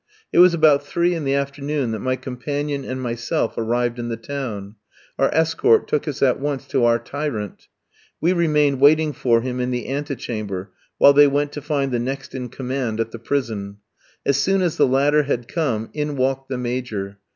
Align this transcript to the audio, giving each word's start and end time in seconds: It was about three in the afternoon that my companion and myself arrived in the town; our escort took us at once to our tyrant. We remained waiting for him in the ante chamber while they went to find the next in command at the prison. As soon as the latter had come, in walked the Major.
It 0.33 0.39
was 0.39 0.55
about 0.55 0.83
three 0.83 1.13
in 1.13 1.25
the 1.25 1.35
afternoon 1.35 1.91
that 1.91 1.99
my 1.99 2.15
companion 2.15 2.83
and 2.83 2.99
myself 2.99 3.55
arrived 3.55 3.99
in 3.99 4.09
the 4.09 4.17
town; 4.17 4.73
our 5.19 5.29
escort 5.31 5.87
took 5.87 6.07
us 6.07 6.23
at 6.23 6.39
once 6.39 6.65
to 6.69 6.85
our 6.85 6.97
tyrant. 6.97 7.67
We 8.19 8.33
remained 8.33 8.79
waiting 8.79 9.13
for 9.13 9.41
him 9.41 9.59
in 9.59 9.69
the 9.69 9.85
ante 9.85 10.15
chamber 10.15 10.71
while 10.97 11.13
they 11.13 11.27
went 11.27 11.51
to 11.51 11.61
find 11.61 11.91
the 11.91 11.99
next 11.99 12.33
in 12.33 12.49
command 12.49 12.99
at 12.99 13.11
the 13.11 13.19
prison. 13.19 13.77
As 14.25 14.37
soon 14.37 14.63
as 14.63 14.75
the 14.75 14.87
latter 14.87 15.21
had 15.21 15.47
come, 15.47 15.91
in 15.93 16.15
walked 16.17 16.49
the 16.49 16.57
Major. 16.57 17.19